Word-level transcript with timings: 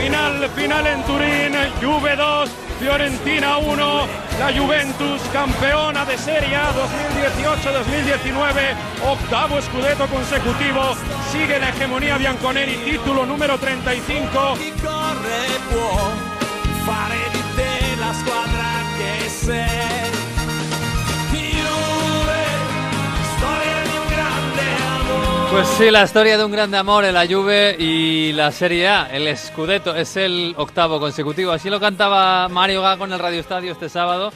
Final, 0.00 0.48
final 0.50 0.86
en 0.86 1.02
Turín, 1.02 1.52
Juve 1.82 2.14
2, 2.14 2.48
Fiorentina 2.78 3.58
1, 3.58 4.06
la 4.38 4.52
Juventus 4.56 5.20
campeona 5.32 6.04
de 6.04 6.16
Serie 6.18 6.54
A 6.54 6.72
2018-2019, 6.72 8.76
octavo 9.04 9.60
scudetto 9.60 10.06
consecutivo, 10.06 10.94
sigue 11.32 11.58
la 11.58 11.70
hegemonía 11.70 12.16
bianconeri, 12.18 12.76
título 12.84 13.26
número 13.26 13.58
35. 13.58 14.56
Pues 25.56 25.68
sí, 25.68 25.90
la 25.90 26.04
historia 26.04 26.36
de 26.36 26.44
un 26.44 26.52
grande 26.52 26.76
amor 26.76 27.06
en 27.06 27.14
la 27.14 27.26
Juve 27.26 27.76
y 27.78 28.30
la 28.34 28.52
Serie 28.52 28.88
A, 28.88 29.06
el 29.06 29.34
Scudetto, 29.34 29.96
es 29.96 30.14
el 30.18 30.54
octavo 30.58 31.00
consecutivo. 31.00 31.50
Así 31.50 31.70
lo 31.70 31.80
cantaba 31.80 32.46
Mario 32.50 32.82
Gago 32.82 33.06
en 33.06 33.12
el 33.14 33.18
Radio 33.18 33.40
Estadio 33.40 33.72
este 33.72 33.88
sábado. 33.88 34.32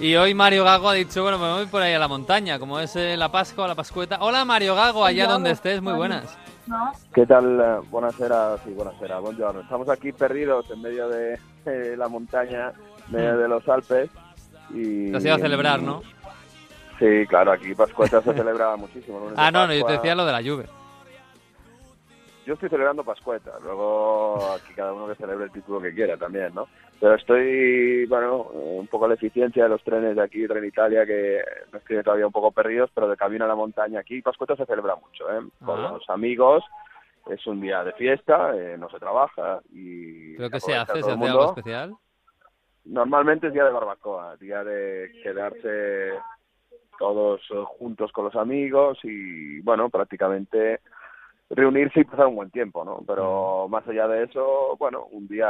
Y 0.00 0.16
hoy 0.16 0.34
Mario 0.34 0.64
Gago 0.64 0.88
ha 0.88 0.94
dicho, 0.94 1.22
bueno, 1.22 1.38
me 1.38 1.52
voy 1.52 1.66
por 1.66 1.82
ahí 1.82 1.92
a 1.92 2.00
la 2.00 2.08
montaña, 2.08 2.58
como 2.58 2.80
es 2.80 2.96
eh, 2.96 3.16
la 3.16 3.30
Pascua, 3.30 3.68
la 3.68 3.76
Pascueta. 3.76 4.18
Hola 4.22 4.44
Mario 4.44 4.74
Gago, 4.74 5.04
allá 5.04 5.28
donde 5.28 5.52
estés, 5.52 5.80
muy 5.80 5.92
buenas. 5.92 6.36
¿Qué 7.14 7.24
tal? 7.26 7.82
Buonasera, 7.88 8.56
sí, 8.64 8.72
buonasera, 8.72 9.20
buongiorno. 9.20 9.60
Estamos 9.60 9.88
aquí 9.88 10.10
perdidos 10.10 10.68
en 10.72 10.82
medio 10.82 11.08
de 11.08 11.38
eh, 11.66 11.94
la 11.96 12.08
montaña, 12.08 12.72
en 13.06 13.12
medio 13.12 13.38
de 13.38 13.46
los 13.46 13.68
Alpes. 13.68 14.10
Y, 14.74 15.12
Te 15.12 15.16
has 15.16 15.24
ido 15.24 15.34
a 15.36 15.38
celebrar, 15.38 15.80
¿no? 15.80 16.02
Sí, 17.00 17.26
claro, 17.26 17.50
aquí 17.52 17.74
Pascueta 17.74 18.20
se 18.22 18.32
celebra 18.34 18.76
muchísimo. 18.76 19.18
lunes 19.18 19.34
Ah, 19.36 19.50
no, 19.50 19.66
no, 19.66 19.72
yo 19.74 19.84
te 19.86 19.94
decía 19.94 20.14
lo 20.14 20.24
de 20.26 20.32
la 20.32 20.42
Juve. 20.42 20.66
Yo 22.46 22.54
estoy 22.54 22.68
celebrando 22.68 23.04
Pascueta, 23.04 23.52
luego 23.62 24.52
aquí 24.52 24.72
cada 24.74 24.92
uno 24.92 25.08
que 25.08 25.14
celebre 25.14 25.44
el 25.46 25.50
título 25.52 25.80
que 25.80 25.94
quiera 25.94 26.16
también, 26.16 26.54
¿no? 26.54 26.66
Pero 26.98 27.14
estoy, 27.14 28.04
bueno, 28.06 28.42
un 28.42 28.86
poco 28.86 29.08
la 29.08 29.14
eficiencia 29.14 29.62
de 29.62 29.68
los 29.70 29.82
trenes 29.82 30.14
de 30.16 30.22
aquí, 30.22 30.46
Tren 30.46 30.64
Italia, 30.64 31.06
que 31.06 31.40
nos 31.72 31.82
tiene 31.84 32.02
todavía 32.02 32.26
un 32.26 32.32
poco 32.32 32.52
perdidos, 32.52 32.90
pero 32.94 33.08
de 33.08 33.16
camino 33.16 33.44
a 33.44 33.48
la 33.48 33.54
montaña 33.54 34.00
aquí, 34.00 34.20
Pascueta 34.20 34.56
se 34.56 34.66
celebra 34.66 34.96
mucho, 34.96 35.24
¿eh? 35.32 35.40
Con 35.64 35.80
Ah. 35.84 35.92
los 35.92 36.08
amigos, 36.10 36.62
es 37.30 37.46
un 37.46 37.60
día 37.60 37.82
de 37.84 37.92
fiesta, 37.92 38.54
eh, 38.56 38.76
no 38.78 38.90
se 38.90 38.98
trabaja 38.98 39.60
y... 39.72 40.34
¿Pero 40.36 40.50
qué 40.50 40.60
se 40.60 40.74
hace? 40.76 41.02
¿Se 41.02 41.10
hace 41.12 41.26
algo 41.26 41.46
especial? 41.46 41.94
Normalmente 42.84 43.46
es 43.46 43.52
día 43.52 43.64
de 43.64 43.70
barbacoa, 43.72 44.36
día 44.36 44.64
de 44.64 45.10
quedarse 45.22 46.12
todos 47.00 47.40
eh, 47.50 47.64
juntos 47.78 48.12
con 48.12 48.26
los 48.26 48.36
amigos 48.36 48.98
y, 49.02 49.58
bueno, 49.62 49.88
prácticamente 49.88 50.80
reunirse 51.48 52.00
y 52.00 52.04
pasar 52.04 52.26
un 52.26 52.36
buen 52.36 52.50
tiempo, 52.50 52.84
¿no? 52.84 53.02
Pero 53.06 53.66
más 53.68 53.88
allá 53.88 54.06
de 54.06 54.24
eso, 54.24 54.76
bueno, 54.78 55.06
un 55.10 55.26
día... 55.26 55.48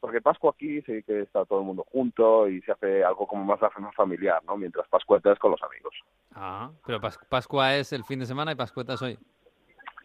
Porque 0.00 0.20
Pascua 0.20 0.52
aquí 0.54 0.80
sí 0.82 1.02
que 1.02 1.22
está 1.22 1.44
todo 1.44 1.58
el 1.58 1.66
mundo 1.66 1.84
junto 1.92 2.48
y 2.48 2.62
se 2.62 2.70
hace 2.70 3.02
algo 3.04 3.26
como 3.26 3.44
más 3.44 3.60
más 3.60 3.94
familiar, 3.96 4.40
¿no? 4.46 4.56
Mientras 4.56 4.86
Pascueta 4.88 5.32
es 5.32 5.38
con 5.40 5.50
los 5.50 5.62
amigos. 5.64 5.92
Ah, 6.36 6.70
pero 6.86 7.00
Pas- 7.00 7.18
Pascua 7.28 7.74
es 7.74 7.92
el 7.92 8.04
fin 8.04 8.20
de 8.20 8.26
semana 8.26 8.52
y 8.52 8.54
Pascueta 8.54 8.94
es 8.94 9.02
hoy. 9.02 9.18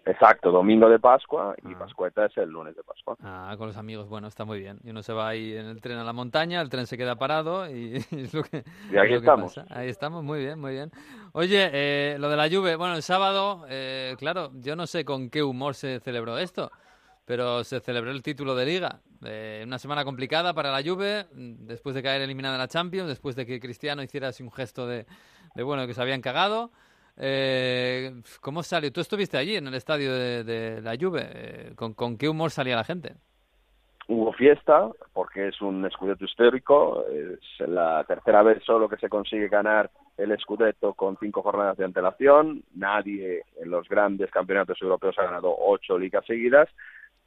Exacto, 0.05 0.51
domingo 0.51 0.89
de 0.89 0.99
Pascua 0.99 1.55
y 1.63 1.73
Ah. 1.73 1.79
Pascueta 1.79 2.25
es 2.25 2.35
el 2.37 2.49
lunes 2.49 2.75
de 2.75 2.83
Pascua. 2.83 3.15
Ah, 3.23 3.55
con 3.57 3.67
los 3.67 3.77
amigos, 3.77 4.09
bueno, 4.09 4.27
está 4.27 4.43
muy 4.43 4.59
bien. 4.59 4.79
Y 4.83 4.89
uno 4.89 5.01
se 5.01 5.13
va 5.13 5.29
ahí 5.29 5.55
en 5.55 5.65
el 5.67 5.79
tren 5.81 5.97
a 5.97 6.03
la 6.03 6.11
montaña, 6.11 6.59
el 6.61 6.69
tren 6.69 6.87
se 6.87 6.97
queda 6.97 7.15
parado 7.15 7.69
y 7.69 7.95
es 8.11 8.33
lo 8.33 8.43
que, 8.43 8.63
Y 8.91 8.97
aquí 8.97 8.97
es 8.97 8.97
lo 8.97 9.07
que 9.07 9.13
estamos. 9.15 9.55
pasa. 9.55 9.65
Ahí 9.73 9.87
estamos, 9.87 10.23
muy 10.23 10.39
bien, 10.39 10.59
muy 10.59 10.73
bien. 10.73 10.91
Oye, 11.31 11.69
eh, 11.71 12.17
lo 12.19 12.29
de 12.29 12.35
la 12.35 12.49
Juve, 12.49 12.75
bueno, 12.75 12.95
el 12.95 13.01
sábado, 13.03 13.65
eh, 13.69 14.15
claro, 14.19 14.51
yo 14.55 14.75
no 14.75 14.87
sé 14.87 15.05
con 15.05 15.29
qué 15.29 15.41
humor 15.41 15.73
se 15.73 16.01
celebró 16.01 16.37
esto, 16.37 16.69
pero 17.23 17.63
se 17.63 17.79
celebró 17.79 18.11
el 18.11 18.21
título 18.21 18.55
de 18.55 18.65
Liga. 18.65 18.99
Eh, 19.25 19.63
una 19.65 19.79
semana 19.79 20.03
complicada 20.03 20.53
para 20.53 20.69
la 20.69 20.83
Juve, 20.83 21.27
mm, 21.33 21.65
después 21.65 21.95
de 21.95 22.03
caer 22.03 22.21
eliminada 22.21 22.57
la 22.57 22.67
Champions, 22.67 23.07
después 23.07 23.37
de 23.37 23.45
que 23.45 23.61
Cristiano 23.61 24.03
hiciera 24.03 24.27
así 24.27 24.43
un 24.43 24.51
gesto 24.51 24.85
de, 24.85 25.05
de 25.55 25.63
bueno, 25.63 25.87
que 25.87 25.93
se 25.93 26.01
habían 26.01 26.19
cagado. 26.19 26.71
Eh, 27.17 28.11
¿Cómo 28.41 28.63
salió? 28.63 28.91
Tú 28.91 29.01
estuviste 29.01 29.37
allí 29.37 29.55
en 29.55 29.67
el 29.67 29.75
estadio 29.75 30.13
de, 30.13 30.81
la 30.81 30.95
Juve. 30.99 31.21
eh, 31.33 31.73
¿con, 31.75 31.93
¿Con 31.93 32.17
qué 32.17 32.27
humor 32.27 32.51
salía 32.51 32.75
la 32.75 32.83
gente? 32.83 33.13
Hubo 34.07 34.33
fiesta, 34.33 34.89
porque 35.13 35.47
es 35.47 35.61
un 35.61 35.89
Scudetto 35.89 36.25
histórico, 36.25 37.05
es 37.07 37.39
la 37.69 38.03
tercera 38.03 38.43
vez 38.43 38.61
solo 38.65 38.89
que 38.89 38.97
se 38.97 39.07
consigue 39.07 39.47
ganar 39.47 39.89
el 40.17 40.37
Scudetto 40.39 40.93
con 40.93 41.17
cinco 41.17 41.41
jornadas 41.41 41.77
de 41.77 41.85
antelación, 41.85 42.63
nadie 42.75 43.43
en 43.61 43.71
los 43.71 43.87
grandes 43.87 44.29
campeonatos 44.29 44.81
europeos 44.81 45.17
ha 45.17 45.23
ganado 45.23 45.55
ocho 45.57 45.97
ligas 45.97 46.25
seguidas, 46.25 46.67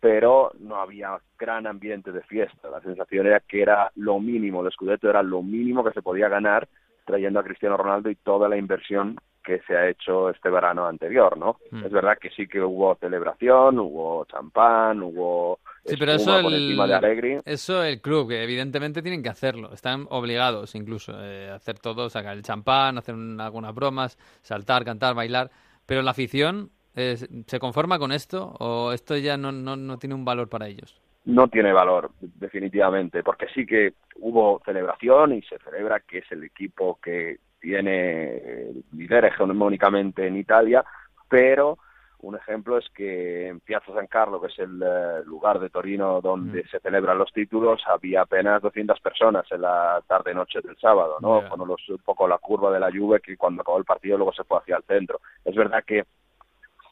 pero 0.01 0.53
no 0.59 0.77
había 0.77 1.19
gran 1.39 1.67
ambiente 1.67 2.13
de 2.13 2.23
fiesta, 2.23 2.69
la 2.69 2.83
sensación 2.83 3.27
era 3.27 3.41
que 3.41 3.63
era 3.63 3.91
lo 3.95 4.21
mínimo, 4.21 4.63
el 4.63 4.71
Scudetto 4.71 5.09
era 5.09 5.23
lo 5.23 5.43
mínimo 5.43 5.83
que 5.83 5.95
se 5.95 6.03
podía 6.03 6.29
ganar 6.29 6.69
trayendo 7.07 7.41
a 7.41 7.45
Cristiano 7.45 7.79
Ronaldo 7.79 8.11
y 8.11 8.17
toda 8.17 8.51
la 8.51 8.59
inversión 8.59 9.17
que 9.47 9.61
se 9.67 9.77
ha 9.77 9.89
hecho 9.89 10.29
este 10.31 10.51
verano 10.51 10.87
anterior, 10.87 11.39
¿no? 11.39 11.59
Mm. 11.71 11.85
Es 11.87 11.93
verdad 11.93 12.19
que 12.21 12.31
sí 12.31 12.49
que 12.49 12.61
hubo 12.61 12.97
celebración, 12.97 13.79
hubo 13.79 14.25
champán, 14.27 15.03
hubo 15.03 15.61
Sí, 15.85 15.95
pero 15.97 16.13
espuma 16.13 16.35
eso 16.39 16.43
por 16.43 16.53
el, 16.53 16.63
encima 16.63 16.87
de 16.89 16.95
Allegri. 16.97 17.39
eso 17.45 17.83
el 17.85 18.01
club, 18.01 18.29
que 18.31 18.43
evidentemente 18.43 19.03
tienen 19.03 19.23
que 19.23 19.29
hacerlo, 19.29 19.73
están 19.73 20.07
obligados 20.11 20.75
incluso 20.75 21.13
eh, 21.23 21.49
a 21.51 21.55
hacer 21.55 21.79
todo, 21.79 22.11
sacar 22.11 22.37
el 22.37 22.43
champán, 22.43 22.99
hacer 22.99 23.15
un- 23.15 23.41
algunas 23.41 23.73
bromas, 23.75 24.19
saltar, 24.43 24.85
cantar, 24.85 25.15
bailar, 25.15 25.51
pero 25.87 26.03
la 26.03 26.11
afición 26.11 26.71
eh, 26.97 27.17
se 27.47 27.59
conforma 27.61 27.99
con 28.01 28.11
esto 28.11 28.55
o 28.59 28.91
esto 28.93 29.17
ya 29.17 29.37
no, 29.37 29.53
no, 29.53 29.77
no 29.77 29.99
tiene 29.99 30.15
un 30.17 30.25
valor 30.25 30.49
para 30.49 30.67
ellos. 30.67 31.01
no 31.27 31.49
tiene 31.49 31.73
valor, 31.73 32.11
definitivamente, 32.21 33.23
porque 33.23 33.47
sí 33.55 33.67
que 33.67 33.95
hubo 34.21 34.61
celebración 34.65 35.35
y 35.35 35.43
se 35.43 35.59
celebra 35.59 36.01
que 36.01 36.19
es 36.19 36.33
el 36.33 36.45
equipo 36.45 36.99
que 37.03 37.37
tiene 37.67 38.37
eh, 38.37 38.73
lidera 38.93 39.27
hegemónicamente 39.27 40.25
en 40.25 40.37
Italia, 40.37 40.85
pero 41.29 41.79
un 42.21 42.37
ejemplo 42.37 42.79
es 42.79 42.89
que 42.95 43.49
en 43.49 43.59
Piazza 43.59 43.93
San 43.93 44.07
Carlo, 44.07 44.41
que 44.41 44.47
es 44.47 44.59
el 44.61 44.81
eh, 44.81 45.25
lugar 45.25 45.59
de 45.59 45.69
Torino 45.69 46.21
donde 46.21 46.63
Mm. 46.63 46.69
se 46.69 46.79
celebran 46.79 47.19
los 47.19 47.33
títulos, 47.33 47.83
había 47.89 48.23
apenas 48.23 48.63
200 48.63 49.01
personas 49.01 49.51
en 49.51 49.63
la 49.63 50.01
tarde-noche 50.07 50.61
del 50.61 50.77
sábado, 50.79 51.19
¿no? 51.21 51.43
Ya. 51.43 51.49
Con 51.49 51.67
los, 51.67 51.89
un 51.89 51.99
poco 51.99 52.29
la 52.29 52.39
curva 52.39 52.71
de 52.73 52.79
la 52.79 52.91
Juve 52.93 53.19
que 53.21 53.37
cuando 53.37 53.63
acabó 53.63 53.79
el 53.79 53.85
partido 53.85 54.17
luego 54.17 54.33
se 54.33 54.45
fue 54.45 54.59
hacia 54.59 54.77
el 54.77 54.85
centro. 54.85 55.21
Es 55.45 55.57
verdad 55.57 55.83
que 55.85 56.05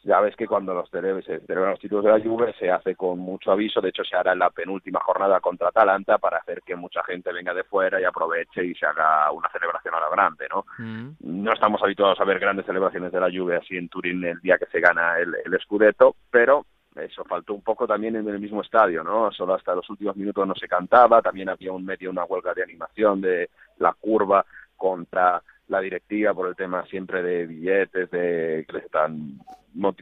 ya 0.04 0.20
ves 0.20 0.36
que 0.36 0.46
cuando 0.46 0.74
los 0.74 0.90
cele- 0.90 1.22
se 1.24 1.40
celebran 1.40 1.72
los 1.72 1.80
títulos 1.80 2.04
de 2.04 2.10
la 2.12 2.20
Juve 2.20 2.54
se 2.58 2.70
hace 2.70 2.94
con 2.94 3.18
mucho 3.18 3.50
aviso, 3.52 3.80
de 3.80 3.88
hecho 3.88 4.04
se 4.04 4.16
hará 4.16 4.32
en 4.32 4.38
la 4.38 4.50
penúltima 4.50 5.00
jornada 5.00 5.40
contra 5.40 5.68
Atalanta 5.68 6.18
para 6.18 6.38
hacer 6.38 6.62
que 6.62 6.76
mucha 6.76 7.02
gente 7.04 7.32
venga 7.32 7.52
de 7.54 7.64
fuera 7.64 8.00
y 8.00 8.04
aproveche 8.04 8.64
y 8.64 8.74
se 8.74 8.86
haga 8.86 9.30
una 9.32 9.48
celebración 9.50 9.94
a 9.94 10.00
la 10.00 10.10
grande, 10.10 10.46
¿no? 10.50 10.64
Mm. 10.78 11.10
No 11.20 11.52
estamos 11.52 11.82
habituados 11.82 12.20
a 12.20 12.24
ver 12.24 12.38
grandes 12.38 12.66
celebraciones 12.66 13.12
de 13.12 13.20
la 13.20 13.30
Juve 13.30 13.56
así 13.56 13.76
en 13.76 13.88
Turín 13.88 14.22
el 14.24 14.40
día 14.40 14.58
que 14.58 14.66
se 14.66 14.80
gana 14.80 15.18
el, 15.18 15.34
el 15.44 15.60
Scudetto, 15.60 16.16
pero 16.30 16.66
eso 16.96 17.24
faltó 17.24 17.54
un 17.54 17.62
poco 17.62 17.86
también 17.86 18.14
en 18.14 18.28
el 18.28 18.38
mismo 18.38 18.62
estadio, 18.62 19.02
¿no? 19.02 19.32
Solo 19.32 19.54
hasta 19.54 19.74
los 19.74 19.88
últimos 19.90 20.14
minutos 20.16 20.46
no 20.46 20.54
se 20.54 20.68
cantaba, 20.68 21.20
también 21.22 21.48
había 21.48 21.72
un 21.72 21.84
medio 21.84 22.10
una 22.10 22.24
huelga 22.24 22.54
de 22.54 22.62
animación 22.62 23.20
de 23.20 23.50
la 23.78 23.92
curva 23.94 24.44
contra 24.76 25.42
la 25.68 25.80
directiva 25.80 26.34
por 26.34 26.48
el 26.48 26.56
tema 26.56 26.84
siempre 26.86 27.22
de 27.22 27.46
billetes, 27.46 28.10
de 28.10 28.64
que 28.66 28.72
les 28.72 28.84
están 28.84 29.38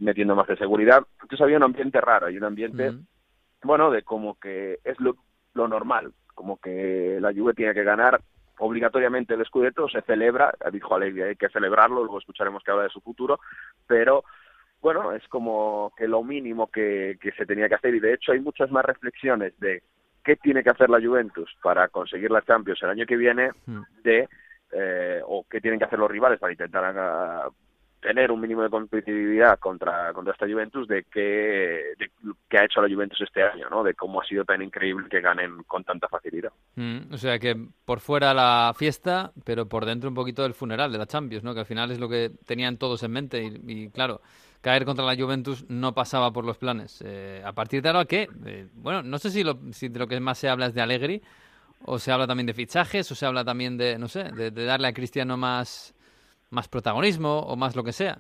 metiendo 0.00 0.34
más 0.34 0.48
de 0.48 0.56
seguridad. 0.56 1.02
Entonces 1.14 1.40
había 1.40 1.56
un 1.56 1.62
ambiente 1.62 2.00
raro, 2.00 2.26
hay 2.26 2.36
un 2.36 2.44
ambiente 2.44 2.92
bueno, 3.62 3.90
de 3.90 4.02
como 4.02 4.38
que 4.38 4.80
es 4.84 4.98
lo, 5.00 5.16
lo 5.54 5.68
normal, 5.68 6.12
como 6.34 6.58
que 6.58 7.18
la 7.20 7.32
Juve 7.32 7.54
tiene 7.54 7.74
que 7.74 7.84
ganar 7.84 8.20
obligatoriamente 8.58 9.34
el 9.34 9.44
Scudetto, 9.44 9.88
se 9.88 10.02
celebra, 10.02 10.52
dijo 10.72 10.94
Allegri, 10.94 11.22
hay 11.22 11.37
que 11.37 11.48
celebrarlo, 11.48 12.00
luego 12.00 12.19
escucharemos 12.19 12.62
que 12.62 12.70
habla 12.70 12.84
de 12.84 12.90
su 12.90 13.00
futuro, 13.00 13.40
pero 13.87 14.25
bueno, 14.81 15.12
es 15.12 15.26
como 15.28 15.92
que 15.96 16.08
lo 16.08 16.22
mínimo 16.22 16.69
que, 16.69 17.19
que 17.20 17.32
se 17.32 17.46
tenía 17.46 17.69
que 17.69 17.76
hacer 17.76 17.94
y 17.94 18.00
de 18.00 18.14
hecho 18.14 18.32
hay 18.32 18.40
muchas 18.40 18.70
más 18.70 18.84
reflexiones 18.84 19.58
de 19.60 19.82
qué 20.25 20.37
tiene 20.37 20.62
que 20.62 20.70
hacer 20.70 20.90
la 20.90 21.00
Juventus 21.00 21.50
para 21.62 21.88
conseguir 21.88 22.31
la 22.31 22.42
Champions 22.42 22.82
el 22.82 22.90
año 22.90 23.06
que 23.06 23.16
viene 23.16 23.50
de 24.02 24.28
eh, 24.72 25.20
o 25.26 25.44
qué 25.48 25.60
tienen 25.60 25.78
que 25.78 25.86
hacer 25.86 25.98
los 25.98 26.10
rivales 26.10 26.38
para 26.40 26.52
intentar 26.52 26.84
ah, 26.96 27.48
tener 28.00 28.32
un 28.32 28.40
mínimo 28.40 28.62
de 28.62 28.69
competitividad 28.69 29.58
contra, 29.60 30.12
contra 30.12 30.32
esta 30.32 30.46
Juventus 30.48 30.88
de 30.88 31.04
qué, 31.04 31.94
qué 32.48 32.58
ha 32.58 32.64
hecho 32.64 32.82
la 32.82 32.92
Juventus 32.92 33.20
este 33.20 33.44
año, 33.44 33.70
¿no? 33.70 33.84
De 33.84 33.94
cómo 33.94 34.20
ha 34.20 34.24
sido 34.24 34.44
tan 34.44 34.60
increíble 34.60 35.06
que 35.08 35.20
ganen 35.20 35.62
con 35.69 35.84
tanta 35.84 36.08
facilidad. 36.08 36.50
Mm, 36.74 37.14
O 37.14 37.16
sea 37.16 37.38
que 37.38 37.56
por 37.84 38.00
fuera 38.00 38.34
la 38.34 38.74
fiesta, 38.76 39.30
pero 39.44 39.69
por 39.69 39.86
dentro 39.86 40.08
un 40.08 40.16
poquito 40.16 40.44
el 40.44 40.54
funeral 40.54 40.90
de 40.90 40.98
la 40.98 41.06
Champions, 41.06 41.44
¿no? 41.44 41.54
Que 41.54 41.60
al 41.60 41.66
final 41.66 41.92
es 41.92 42.00
lo 42.00 42.08
que 42.08 42.32
tenían 42.44 42.76
todos 42.76 43.04
en 43.04 43.12
mente 43.12 43.40
y, 43.40 43.60
y, 43.68 43.88
claro, 43.90 44.20
caer 44.62 44.84
contra 44.84 45.04
la 45.04 45.14
Juventus 45.16 45.64
no 45.68 45.94
pasaba 45.94 46.32
por 46.32 46.44
los 46.44 46.58
planes. 46.58 47.04
Eh, 47.06 47.40
a 47.44 47.52
partir 47.52 47.82
de 47.82 47.88
ahora, 47.90 48.04
¿qué? 48.04 48.28
Eh, 48.46 48.66
bueno, 48.75 49.04
no 49.04 49.18
sé 49.18 49.30
si, 49.30 49.44
lo, 49.44 49.60
si 49.70 49.88
de 49.88 50.00
lo 50.00 50.08
que 50.08 50.18
más 50.18 50.38
se 50.38 50.48
habla 50.48 50.66
es 50.66 50.75
de 50.75 50.80
Allegri 50.82 51.22
o 51.84 51.99
se 51.99 52.12
habla 52.12 52.26
también 52.26 52.46
de 52.46 52.55
fichajes 52.55 53.11
o 53.11 53.14
se 53.14 53.26
habla 53.26 53.44
también 53.44 53.76
de, 53.76 53.99
no 53.99 54.08
sé, 54.08 54.25
de, 54.32 54.50
de 54.50 54.64
darle 54.64 54.88
a 54.88 54.93
Cristiano 54.93 55.37
más, 55.37 55.94
más 56.50 56.69
protagonismo 56.69 57.40
o 57.40 57.56
más 57.56 57.75
lo 57.75 57.82
que 57.82 57.93
sea. 57.93 58.19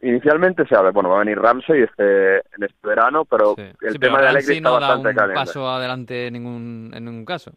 inicialmente 0.00 0.66
se 0.66 0.76
habla, 0.76 0.90
bueno, 0.90 1.10
va 1.10 1.16
a 1.16 1.24
venir 1.24 1.38
Ramsey 1.38 1.82
este, 1.82 2.36
en 2.36 2.62
este 2.62 2.86
verano, 2.86 3.24
pero 3.24 3.54
el 3.56 3.98
tema 3.98 4.20
de 4.20 4.28
Allegri 4.28 4.56
está 4.56 4.68
no 4.68 4.74
bastante 4.80 5.12
da 5.14 5.26
un 5.26 5.34
paso 5.34 5.68
adelante 5.68 6.26
en 6.26 6.32
ningún, 6.34 6.90
en 6.94 7.04
ningún 7.04 7.24
caso. 7.24 7.52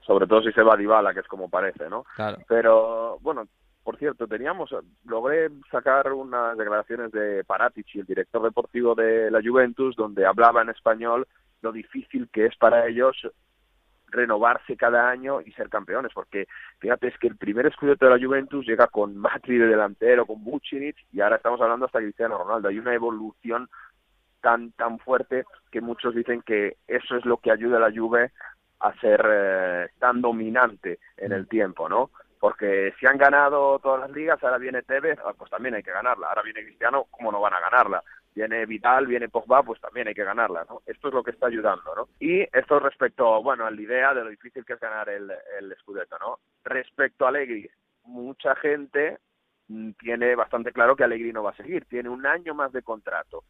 sobre 0.00 0.26
todo 0.26 0.42
si 0.42 0.52
se 0.52 0.62
va 0.62 0.74
a 0.74 0.76
Dybala, 0.76 1.14
que 1.14 1.20
es 1.20 1.28
como 1.28 1.48
parece, 1.48 1.88
¿no? 1.88 2.04
Claro. 2.16 2.38
Pero, 2.48 3.18
bueno, 3.20 3.46
por 3.82 3.98
cierto, 3.98 4.26
teníamos, 4.26 4.74
logré 5.04 5.50
sacar 5.70 6.12
unas 6.12 6.56
declaraciones 6.56 7.12
de 7.12 7.44
Paratici, 7.44 8.00
el 8.00 8.06
director 8.06 8.42
deportivo 8.42 8.94
de 8.94 9.30
la 9.30 9.40
Juventus, 9.42 9.94
donde 9.94 10.26
hablaba 10.26 10.62
en 10.62 10.70
español 10.70 11.26
lo 11.60 11.70
difícil 11.70 12.28
que 12.32 12.46
es 12.46 12.56
para 12.56 12.86
ellos 12.86 13.16
renovarse 14.14 14.76
cada 14.76 15.08
año 15.08 15.40
y 15.40 15.52
ser 15.52 15.68
campeones, 15.68 16.12
porque 16.14 16.46
fíjate, 16.78 17.08
es 17.08 17.18
que 17.18 17.28
el 17.28 17.36
primer 17.36 17.66
escudo 17.66 17.94
de 17.94 18.10
la 18.10 18.24
Juventus 18.24 18.66
llega 18.66 18.86
con 18.86 19.16
Matri 19.16 19.58
de 19.58 19.66
delantero, 19.66 20.26
con 20.26 20.42
Bucinic, 20.42 20.96
y 21.12 21.20
ahora 21.20 21.36
estamos 21.36 21.60
hablando 21.60 21.86
hasta 21.86 22.00
Cristiano 22.00 22.38
Ronaldo. 22.38 22.68
Hay 22.68 22.78
una 22.78 22.94
evolución 22.94 23.68
tan 24.40 24.72
tan 24.72 24.98
fuerte 24.98 25.44
que 25.70 25.80
muchos 25.80 26.14
dicen 26.14 26.42
que 26.42 26.76
eso 26.86 27.16
es 27.16 27.24
lo 27.24 27.38
que 27.38 27.50
ayuda 27.50 27.78
a 27.78 27.88
la 27.88 27.92
Juve 27.94 28.32
a 28.80 28.92
ser 29.00 29.24
eh, 29.26 29.88
tan 29.98 30.20
dominante 30.20 30.98
en 31.16 31.32
el 31.32 31.48
tiempo, 31.48 31.88
¿no? 31.88 32.10
Porque 32.38 32.92
si 33.00 33.06
han 33.06 33.16
ganado 33.16 33.78
todas 33.78 34.00
las 34.00 34.10
ligas, 34.10 34.42
ahora 34.44 34.58
viene 34.58 34.82
Tevez, 34.82 35.18
ah, 35.24 35.32
pues 35.36 35.50
también 35.50 35.76
hay 35.76 35.82
que 35.82 35.92
ganarla. 35.92 36.28
Ahora 36.28 36.42
viene 36.42 36.62
Cristiano, 36.62 37.06
¿cómo 37.10 37.32
no 37.32 37.40
van 37.40 37.54
a 37.54 37.60
ganarla? 37.60 38.02
Viene 38.34 38.66
Vital, 38.66 39.06
viene 39.06 39.28
Pogba, 39.28 39.62
pues 39.62 39.80
también 39.80 40.08
hay 40.08 40.14
que 40.14 40.24
ganarla, 40.24 40.66
¿no? 40.68 40.82
Esto 40.86 41.08
es 41.08 41.14
lo 41.14 41.22
que 41.22 41.30
está 41.30 41.46
ayudando, 41.46 41.94
¿no? 41.94 42.08
Y 42.18 42.40
esto 42.40 42.80
respecto, 42.80 43.42
bueno, 43.42 43.64
a 43.64 43.70
la 43.70 43.80
idea 43.80 44.12
de 44.12 44.24
lo 44.24 44.30
difícil 44.30 44.64
que 44.64 44.72
es 44.72 44.80
ganar 44.80 45.08
el, 45.08 45.30
el 45.58 45.74
Scudetto, 45.80 46.18
¿no? 46.18 46.38
Respecto 46.64 47.24
a 47.24 47.28
Allegri, 47.28 47.68
mucha 48.04 48.54
gente 48.56 49.18
mm, 49.68 49.92
tiene 49.92 50.34
bastante 50.34 50.72
claro 50.72 50.96
que 50.96 51.04
Allegri 51.04 51.32
no 51.32 51.42
va 51.42 51.50
a 51.50 51.56
seguir, 51.56 51.84
tiene 51.86 52.08
un 52.08 52.26
año 52.26 52.54
más 52.54 52.72
de 52.72 52.82
contrato. 52.82 53.44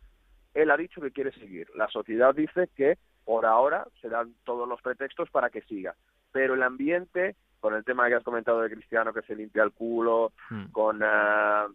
Él 0.52 0.70
ha 0.70 0.76
dicho 0.76 1.00
que 1.00 1.10
quiere 1.10 1.32
seguir. 1.32 1.68
La 1.74 1.88
sociedad 1.88 2.34
dice 2.34 2.68
que 2.76 2.98
por 3.24 3.46
ahora 3.46 3.86
se 4.00 4.08
dan 4.08 4.34
todos 4.44 4.68
los 4.68 4.80
pretextos 4.82 5.30
para 5.30 5.50
que 5.50 5.62
siga. 5.62 5.94
Pero 6.30 6.54
el 6.54 6.62
ambiente, 6.62 7.36
con 7.58 7.74
el 7.74 7.84
tema 7.84 8.08
que 8.08 8.14
has 8.14 8.22
comentado 8.22 8.60
de 8.60 8.70
Cristiano 8.70 9.12
que 9.12 9.22
se 9.22 9.34
limpia 9.34 9.62
el 9.62 9.72
culo, 9.72 10.32
hmm. 10.50 10.66
con 10.66 11.02
uh, 11.02 11.74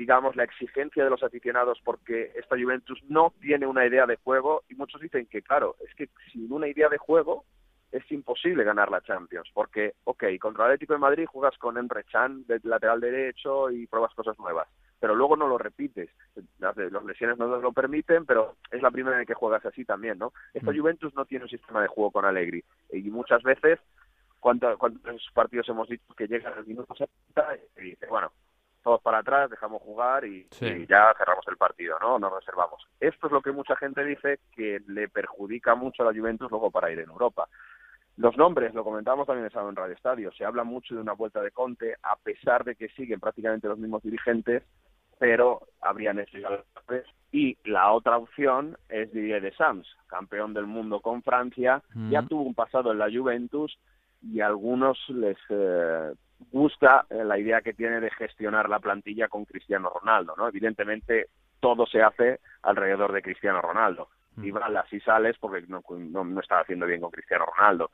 digamos, 0.00 0.34
la 0.34 0.44
exigencia 0.44 1.04
de 1.04 1.10
los 1.10 1.22
aficionados 1.22 1.78
porque 1.84 2.32
esta 2.34 2.56
Juventus 2.56 2.98
no 3.10 3.34
tiene 3.38 3.66
una 3.66 3.84
idea 3.84 4.06
de 4.06 4.16
juego 4.16 4.62
y 4.70 4.74
muchos 4.74 4.98
dicen 4.98 5.26
que, 5.26 5.42
claro, 5.42 5.76
es 5.86 5.94
que 5.94 6.08
sin 6.32 6.50
una 6.50 6.68
idea 6.68 6.88
de 6.88 6.96
juego 6.96 7.44
es 7.92 8.10
imposible 8.10 8.64
ganar 8.64 8.90
la 8.90 9.02
Champions 9.02 9.50
porque, 9.52 9.92
ok, 10.04 10.24
contra 10.40 10.64
el 10.64 10.70
Atlético 10.70 10.94
de 10.94 11.00
Madrid 11.00 11.26
juegas 11.26 11.58
con 11.58 11.76
Emre 11.76 12.04
Can 12.04 12.46
de 12.46 12.60
lateral 12.62 12.98
derecho 12.98 13.70
y 13.70 13.86
pruebas 13.86 14.14
cosas 14.14 14.38
nuevas, 14.38 14.68
pero 14.98 15.14
luego 15.14 15.36
no 15.36 15.46
lo 15.46 15.58
repites. 15.58 16.08
Las, 16.58 16.74
las 16.78 17.04
lesiones 17.04 17.36
no 17.36 17.48
nos 17.48 17.62
lo 17.62 17.72
permiten, 17.72 18.24
pero 18.24 18.56
es 18.70 18.80
la 18.80 18.90
primera 18.90 19.18
vez 19.18 19.26
que 19.26 19.34
juegas 19.34 19.66
así 19.66 19.84
también, 19.84 20.16
¿no? 20.16 20.32
Esta 20.54 20.72
mm. 20.72 20.78
Juventus 20.78 21.14
no 21.14 21.26
tiene 21.26 21.44
un 21.44 21.50
sistema 21.50 21.82
de 21.82 21.88
juego 21.88 22.10
con 22.10 22.24
Allegri 22.24 22.64
y 22.90 23.02
muchas 23.10 23.42
veces 23.42 23.78
cuántos 24.38 24.78
partidos 25.34 25.68
hemos 25.68 25.90
dicho 25.90 26.14
que 26.16 26.26
llegan 26.26 26.54
al 26.54 26.64
minuto 26.64 26.94
70 26.94 27.56
y 27.76 27.82
dice, 27.82 28.06
bueno, 28.06 28.32
todos 28.82 29.00
para 29.02 29.18
atrás, 29.18 29.50
dejamos 29.50 29.82
jugar 29.82 30.24
y, 30.24 30.46
ya 30.88 31.14
cerramos 31.18 31.46
el 31.48 31.56
partido, 31.56 31.98
¿no? 32.00 32.18
Nos 32.18 32.32
reservamos. 32.32 32.86
Esto 32.98 33.26
es 33.26 33.32
lo 33.32 33.42
que 33.42 33.52
mucha 33.52 33.76
gente 33.76 34.04
dice 34.04 34.40
que 34.54 34.80
le 34.86 35.08
perjudica 35.08 35.74
mucho 35.74 36.02
a 36.02 36.12
la 36.12 36.18
Juventus 36.18 36.50
luego 36.50 36.70
para 36.70 36.90
ir 36.90 36.98
en 37.00 37.10
Europa. 37.10 37.48
Los 38.16 38.36
nombres, 38.36 38.74
lo 38.74 38.84
comentábamos 38.84 39.26
también 39.26 39.50
en 39.52 39.76
Radio 39.76 39.94
Estadio, 39.94 40.32
se 40.32 40.44
habla 40.44 40.64
mucho 40.64 40.94
de 40.94 41.00
una 41.00 41.12
vuelta 41.12 41.40
de 41.40 41.52
Conte, 41.52 41.96
a 42.02 42.16
pesar 42.16 42.64
de 42.64 42.74
que 42.74 42.88
siguen 42.88 43.20
prácticamente 43.20 43.68
los 43.68 43.78
mismos 43.78 44.02
dirigentes, 44.02 44.62
pero 45.18 45.60
habrían 45.80 46.18
hecho 46.18 46.38
y 47.32 47.56
la 47.64 47.92
otra 47.92 48.16
opción 48.18 48.76
es 48.88 49.12
Didier 49.12 49.42
Deschamps, 49.42 49.88
campeón 50.08 50.52
del 50.52 50.66
mundo 50.66 51.00
con 51.00 51.22
Francia, 51.22 51.82
ya 52.10 52.22
tuvo 52.22 52.42
un 52.42 52.54
pasado 52.54 52.90
en 52.90 52.98
la 52.98 53.10
Juventus 53.10 53.78
y 54.20 54.40
a 54.40 54.46
algunos 54.46 54.98
les 55.08 55.38
eh, 55.48 56.12
gusta 56.50 57.06
eh, 57.10 57.24
la 57.24 57.38
idea 57.38 57.60
que 57.60 57.74
tiene 57.74 58.00
de 58.00 58.10
gestionar 58.10 58.68
la 58.68 58.80
plantilla 58.80 59.28
con 59.28 59.44
Cristiano 59.44 59.90
Ronaldo, 59.90 60.34
¿no? 60.36 60.48
Evidentemente 60.48 61.28
todo 61.60 61.86
se 61.86 62.02
hace 62.02 62.40
alrededor 62.62 63.12
de 63.12 63.22
Cristiano 63.22 63.60
Ronaldo. 63.60 64.08
Mm. 64.36 64.44
Y 64.44 64.50
vale, 64.50 64.78
así 64.78 65.00
sales 65.00 65.36
porque 65.38 65.64
no, 65.68 65.82
no, 65.88 66.40
está 66.40 66.60
haciendo 66.60 66.86
bien 66.86 67.00
con 67.00 67.10
Cristiano 67.10 67.46
Ronaldo. 67.46 67.90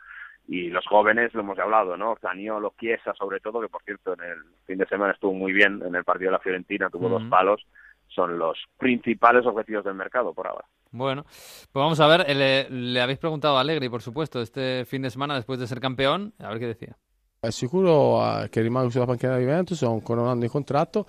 Y 0.49 0.69
los 0.71 0.87
jóvenes, 0.87 1.35
lo 1.35 1.41
hemos 1.41 1.59
hablado, 1.59 1.97
¿no? 1.97 2.17
Zaniolo, 2.21 2.75
Chiesa, 2.79 3.13
sobre 3.15 3.41
todo, 3.41 3.61
que 3.61 3.69
por 3.69 3.83
cierto 3.83 4.15
en 4.15 4.21
el 4.21 4.39
fin 4.65 4.79
de 4.79 4.87
semana 4.87 5.13
estuvo 5.13 5.35
muy 5.35 5.53
bien 5.53 5.83
en 5.85 5.95
el 5.95 6.05
partido 6.05 6.31
de 6.31 6.37
la 6.37 6.43
Fiorentina, 6.43 6.89
tuvo 6.89 7.09
dos 7.09 7.25
mm. 7.25 7.31
palos, 7.31 7.67
son 8.09 8.39
los 8.39 8.57
principales 8.79 9.45
objetivos 9.45 9.85
del 9.85 9.95
mercado 9.95 10.33
por 10.33 10.47
ahora. 10.47 10.65
Bueno, 10.93 11.25
pues 11.25 11.73
vamos 11.73 11.99
a 11.99 12.07
ver, 12.07 12.25
eh, 12.29 12.35
le, 12.35 12.71
le 12.71 13.01
habéis 13.01 13.19
preguntado 13.19 13.59
a 13.59 13.61
Allegri, 13.61 13.89
por 13.89 14.03
supuesto, 14.03 14.41
este 14.41 14.85
fin 14.85 15.03
de 15.03 15.11
semana 15.11 15.35
después 15.35 15.59
de 15.59 15.67
ser 15.67 15.81
campeón, 15.81 16.33
a 16.39 16.49
ver 16.49 16.61
qué 16.61 16.67
decía. 16.67 16.97
È 17.39 17.51
sicuro 17.51 18.43
eh, 18.43 18.49
che 18.49 18.61
rimane 18.61 18.91
sulla 18.91 19.05
panchina 19.05 19.33
della 19.33 19.45
Juventus, 19.45 19.81
ho 19.83 19.93
ancora 19.93 20.23
un 20.23 20.29
anno 20.29 20.41
di 20.41 20.49
contratto, 20.49 21.07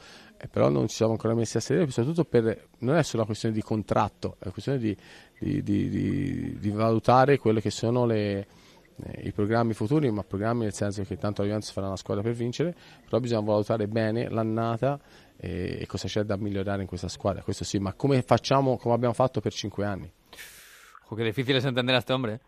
però 0.51 0.69
non 0.69 0.87
ci 0.87 0.95
siamo 0.95 1.13
ancora 1.13 1.33
messi 1.33 1.57
a 1.57 1.59
sedere, 1.61 1.89
soprattutto 1.89 2.25
per, 2.25 2.67
non 2.79 2.95
è 2.95 3.03
solo 3.03 3.17
una 3.19 3.25
questione 3.25 3.55
di 3.55 3.61
contratto, 3.61 4.35
è 4.39 4.43
una 4.43 4.51
questione 4.51 4.77
di, 4.77 4.95
di, 5.39 5.63
di, 5.63 6.57
di 6.59 6.69
valutare 6.69 7.37
quelli 7.37 7.61
che 7.61 7.71
sono 7.71 8.05
le, 8.05 8.47
eh, 9.03 9.21
i 9.23 9.31
programmi 9.31 9.73
futuri, 9.73 10.11
ma 10.11 10.23
programmi 10.23 10.63
nel 10.63 10.73
senso 10.73 11.01
che 11.03 11.17
tanto 11.17 11.41
la 11.41 11.47
Juventus 11.47 11.71
farà 11.71 11.87
una 11.87 11.95
squadra 11.95 12.23
per 12.23 12.33
vincere, 12.33 12.75
però 13.05 13.19
bisogna 13.19 13.41
valutare 13.41 13.87
bene 13.87 14.29
l'annata 14.29 14.99
e, 15.37 15.77
e 15.81 15.85
cosa 15.85 16.07
c'è 16.07 16.23
da 16.23 16.35
migliorare 16.35 16.81
in 16.81 16.87
questa 16.87 17.07
squadra, 17.07 17.41
questo 17.41 17.63
sì, 17.63 17.79
ma 17.79 17.93
come 17.93 18.21
facciamo, 18.21 18.77
come 18.77 18.93
abbiamo 18.93 19.13
fatto 19.13 19.39
per 19.39 19.53
cinque 19.53 19.85
anni. 19.85 20.11
Che 21.09 21.23
difficile 21.23 21.59
entender 21.59 21.95
a 21.95 21.99
este 21.99 22.11
hombre. 22.11 22.41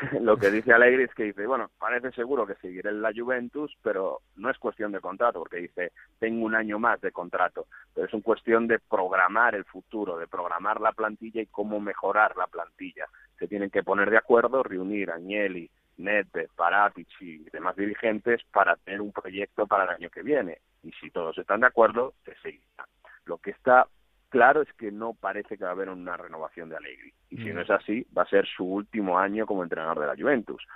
lo 0.20 0.36
que 0.36 0.50
dice 0.50 0.72
Alegri 0.72 1.04
es 1.04 1.14
que 1.14 1.24
dice, 1.24 1.46
bueno, 1.46 1.70
parece 1.78 2.12
seguro 2.12 2.46
que 2.46 2.54
seguiré 2.56 2.90
en 2.90 3.02
la 3.02 3.12
Juventus, 3.14 3.76
pero 3.82 4.20
no 4.36 4.50
es 4.50 4.58
cuestión 4.58 4.92
de 4.92 5.00
contrato, 5.00 5.40
porque 5.40 5.58
dice, 5.58 5.92
tengo 6.18 6.44
un 6.44 6.54
año 6.54 6.78
más 6.78 7.00
de 7.00 7.12
contrato, 7.12 7.66
pero 7.94 8.06
es 8.06 8.14
una 8.14 8.22
cuestión 8.22 8.66
de 8.66 8.78
programar 8.78 9.54
el 9.54 9.64
futuro, 9.64 10.18
de 10.18 10.26
programar 10.26 10.80
la 10.80 10.92
plantilla 10.92 11.42
y 11.42 11.46
cómo 11.46 11.80
mejorar 11.80 12.36
la 12.36 12.46
plantilla. 12.46 13.06
Se 13.38 13.48
tienen 13.48 13.70
que 13.70 13.82
poner 13.82 14.10
de 14.10 14.18
acuerdo, 14.18 14.62
reunir 14.62 15.10
a 15.10 15.14
Agnelli, 15.14 15.70
Nete, 15.96 16.48
Paratici 16.56 17.44
y 17.46 17.50
demás 17.50 17.76
dirigentes 17.76 18.42
para 18.52 18.76
tener 18.76 19.00
un 19.00 19.12
proyecto 19.12 19.66
para 19.66 19.84
el 19.84 19.90
año 19.90 20.10
que 20.10 20.22
viene. 20.22 20.58
Y 20.82 20.92
si 20.92 21.10
todos 21.10 21.36
están 21.38 21.60
de 21.60 21.68
acuerdo, 21.68 22.14
se 22.24 22.34
seguirá. 22.36 22.86
Lo 23.26 23.38
que 23.38 23.52
está 23.52 23.86
claro 24.34 24.62
es 24.62 24.72
que 24.72 24.90
no 24.90 25.14
parece 25.14 25.56
que 25.56 25.62
va 25.62 25.70
a 25.70 25.74
haber 25.74 25.88
una 25.88 26.16
renovación 26.16 26.68
de 26.68 26.76
Allegri. 26.76 27.14
Y 27.30 27.36
si 27.36 27.52
no 27.52 27.60
es 27.60 27.70
así, 27.70 28.04
va 28.16 28.22
a 28.22 28.28
ser 28.28 28.44
su 28.48 28.64
último 28.64 29.16
año 29.16 29.46
como 29.46 29.62
entrenador 29.62 30.00
de 30.00 30.08
la 30.08 30.16
Juventus. 30.16 30.66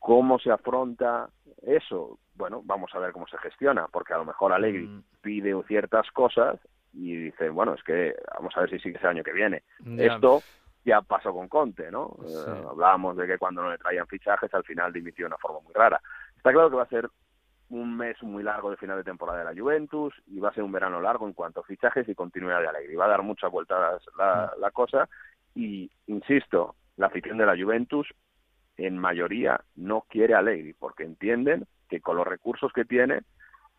¿Cómo 0.00 0.40
se 0.40 0.50
afronta 0.50 1.28
eso? 1.62 2.18
Bueno, 2.34 2.60
vamos 2.64 2.90
a 2.94 2.98
ver 2.98 3.12
cómo 3.12 3.28
se 3.28 3.38
gestiona, 3.38 3.86
porque 3.86 4.14
a 4.14 4.18
lo 4.18 4.24
mejor 4.24 4.52
Allegri 4.52 4.88
mm. 4.88 5.04
pide 5.20 5.54
ciertas 5.68 6.10
cosas 6.10 6.58
y 6.92 7.14
dice, 7.14 7.50
bueno, 7.50 7.74
es 7.74 7.84
que 7.84 8.16
vamos 8.34 8.52
a 8.56 8.62
ver 8.62 8.70
si 8.70 8.80
sigue 8.80 8.96
ese 8.96 9.06
año 9.06 9.22
que 9.22 9.32
viene. 9.32 9.62
Esto 9.96 10.42
ya 10.84 11.00
pasó 11.00 11.32
con 11.32 11.46
Conte, 11.46 11.92
¿no? 11.92 12.16
Eh, 12.26 12.64
hablábamos 12.68 13.16
de 13.16 13.28
que 13.28 13.38
cuando 13.38 13.62
no 13.62 13.70
le 13.70 13.78
traían 13.78 14.08
fichajes 14.08 14.52
al 14.52 14.64
final 14.64 14.92
dimitió 14.92 15.24
de 15.24 15.28
una 15.28 15.38
forma 15.38 15.60
muy 15.60 15.72
rara. 15.72 16.00
Está 16.36 16.50
claro 16.50 16.68
que 16.68 16.76
va 16.76 16.82
a 16.82 16.88
ser 16.88 17.08
un 17.70 17.96
mes 17.96 18.22
muy 18.22 18.42
largo 18.42 18.70
de 18.70 18.76
final 18.76 18.96
de 18.96 19.04
temporada 19.04 19.40
de 19.40 19.44
la 19.44 19.60
Juventus 19.60 20.14
y 20.26 20.40
va 20.40 20.48
a 20.48 20.54
ser 20.54 20.64
un 20.64 20.72
verano 20.72 21.00
largo 21.00 21.26
en 21.26 21.34
cuanto 21.34 21.60
a 21.60 21.64
fichajes 21.64 22.08
y 22.08 22.14
continuidad 22.14 22.60
de 22.60 22.68
Alegre. 22.68 22.96
Va 22.96 23.04
a 23.04 23.08
dar 23.08 23.22
muchas 23.22 23.50
vueltas 23.50 24.02
la, 24.16 24.52
la 24.58 24.70
cosa 24.70 25.08
y, 25.54 25.90
insisto, 26.06 26.74
la 26.96 27.06
afición 27.06 27.38
de 27.38 27.46
la 27.46 27.56
Juventus 27.56 28.08
en 28.76 28.96
mayoría 28.96 29.60
no 29.76 30.04
quiere 30.08 30.34
a 30.34 30.38
Alegri 30.38 30.72
porque 30.72 31.04
entienden 31.04 31.66
que 31.88 32.00
con 32.00 32.16
los 32.16 32.26
recursos 32.26 32.72
que 32.72 32.84
tiene 32.84 33.22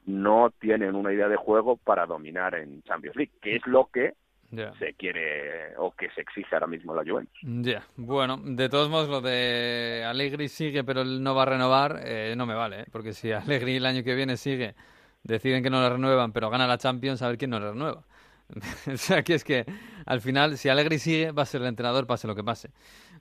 no 0.05 0.51
tienen 0.59 0.95
una 0.95 1.13
idea 1.13 1.27
de 1.27 1.35
juego 1.35 1.77
para 1.77 2.05
dominar 2.05 2.55
en 2.55 2.81
Champions 2.83 3.15
League, 3.15 3.33
que 3.41 3.55
es 3.55 3.67
lo 3.67 3.87
que 3.87 4.13
se 4.49 4.93
quiere 4.93 5.75
o 5.77 5.91
que 5.91 6.09
se 6.11 6.21
exige 6.21 6.55
ahora 6.55 6.67
mismo 6.67 6.93
la 6.95 7.03
Juventus. 7.03 7.39
Ya, 7.41 7.83
bueno, 7.95 8.37
de 8.43 8.69
todos 8.69 8.89
modos 8.89 9.09
lo 9.09 9.21
de 9.21 10.03
Allegri 10.07 10.49
sigue 10.49 10.83
pero 10.83 11.01
él 11.01 11.21
no 11.21 11.35
va 11.35 11.43
a 11.43 11.45
renovar, 11.45 12.01
eh, 12.03 12.33
no 12.35 12.45
me 12.45 12.55
vale, 12.55 12.81
¿eh? 12.81 12.85
porque 12.91 13.13
si 13.13 13.31
Allegri 13.31 13.75
el 13.75 13.85
año 13.85 14.03
que 14.03 14.15
viene 14.15 14.37
sigue, 14.37 14.75
deciden 15.23 15.63
que 15.63 15.69
no 15.69 15.81
le 15.81 15.89
renuevan 15.89 16.31
pero 16.31 16.49
gana 16.49 16.67
la 16.67 16.77
Champions, 16.77 17.21
a 17.21 17.27
ver 17.27 17.37
quién 17.37 17.51
no 17.51 17.59
le 17.59 17.71
renueva. 17.71 18.03
o 18.91 18.97
sea, 18.97 19.23
que 19.23 19.35
es 19.35 19.43
que 19.43 19.65
al 20.05 20.21
final, 20.21 20.57
si 20.57 20.69
Allegri 20.69 20.97
sigue, 20.97 21.31
va 21.31 21.43
a 21.43 21.45
ser 21.45 21.61
el 21.61 21.67
entrenador, 21.67 22.07
pase 22.07 22.27
lo 22.27 22.35
que 22.35 22.43
pase. 22.43 22.71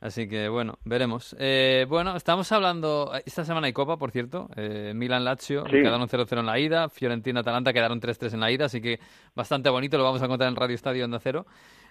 Así 0.00 0.28
que 0.28 0.49
bueno, 0.49 0.78
veremos. 0.85 1.35
Eh, 1.38 1.85
bueno, 1.88 2.14
estamos 2.17 2.50
hablando. 2.52 3.12
Esta 3.26 3.45
semana 3.45 3.67
hay 3.67 3.73
Copa, 3.73 3.97
por 3.97 4.12
cierto. 4.12 4.49
Eh, 4.57 4.93
Milan-Lazio 4.95 5.64
quedaron 5.64 6.09
0-0 6.09 6.38
en 6.38 6.47
la 6.47 6.59
ida. 6.59 6.88
Fiorentina-Atalanta 6.88 7.73
quedaron 7.73 8.00
3-3 8.00 8.35
en 8.35 8.40
la 8.40 8.50
ida. 8.50 8.67
Así 8.67 8.81
que 8.81 9.00
bastante 9.35 9.71
bonito. 9.71 9.99
Lo 9.99 10.05
vamos 10.05 10.23
a 10.23 10.26
encontrar 10.26 10.49
en 10.49 10.57
Radio 10.57 10.76
Estadio 10.76 11.05
Onda 11.05 11.19
Cero. 11.19 11.47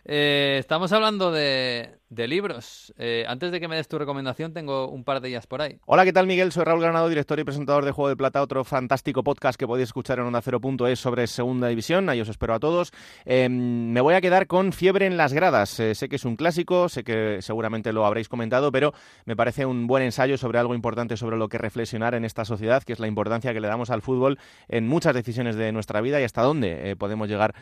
Eh, 0.05 0.57
estamos 0.59 0.91
hablando 0.91 1.31
de, 1.31 1.97
libros. 2.09 2.93
Eh, 2.97 3.25
antes 3.27 3.51
de 3.51 3.59
que 3.59 3.67
me 3.67 3.75
des 3.75 3.87
tu 3.87 3.97
recomendación, 3.97 4.53
tengo 4.53 4.89
un 4.89 5.03
par 5.03 5.21
de 5.21 5.29
ellas 5.29 5.47
por 5.47 5.61
ahí. 5.61 5.79
Hola, 5.85 6.05
¿qué 6.05 6.13
tal, 6.13 6.27
Miguel? 6.27 6.51
Soy 6.51 6.63
Raúl 6.63 6.81
Granado, 6.81 7.09
director 7.09 7.39
y 7.39 7.43
presentador 7.43 7.83
de 7.83 7.91
Juego 7.91 8.09
de 8.09 8.15
Plata, 8.15 8.41
otro 8.41 8.63
fantástico 8.63 9.23
podcast 9.23 9.59
que 9.59 9.67
podéis 9.67 9.89
escuchar 9.89 10.19
en 10.19 10.25
Onda 10.25 10.41
Cero.es 10.41 10.99
sobre 10.99 11.27
Segunda 11.27 11.67
División. 11.67 12.09
Ahí 12.09 12.21
os 12.21 12.29
espero 12.29 12.53
a 12.53 12.59
todos. 12.59 12.91
Em, 13.25 13.91
me 13.91 14.01
voy 14.01 14.15
a 14.15 14.21
quedar 14.21 14.47
con 14.47 14.71
Fiebre 14.71 15.05
en 15.05 15.17
las 15.17 15.33
gradas. 15.33 15.79
Eh, 15.79 15.95
sé 15.95 16.07
que 16.07 16.15
es 16.15 16.25
un 16.25 16.37
clásico, 16.37 16.87
sé 16.87 17.03
que 17.03 17.41
seguramente 17.41 17.91
lo 17.91 18.05
habréis 18.05 18.29
comentado, 18.29 18.71
pero 18.71 18.93
me 19.25 19.35
parece 19.35 19.65
un 19.65 19.87
buen 19.87 20.03
ensayo 20.03 20.37
sobre 20.37 20.59
algo 20.59 20.73
importante 20.73 21.17
sobre 21.17 21.37
lo 21.37 21.49
que 21.49 21.57
reflexionar 21.57 22.15
en 22.15 22.23
esta 22.23 22.45
sociedad, 22.45 22.83
que 22.83 22.93
es 22.93 22.99
la 22.99 23.07
importancia 23.07 23.53
que 23.53 23.59
le 23.59 23.67
damos 23.67 23.89
al 23.89 24.01
fútbol 24.01 24.39
en 24.69 24.87
muchas 24.87 25.13
decisiones 25.13 25.55
de 25.55 25.71
nuestra 25.71 26.01
vida 26.01 26.21
y 26.21 26.23
hasta 26.23 26.41
dónde 26.41 26.95
podemos 26.97 27.27
llegar 27.27 27.53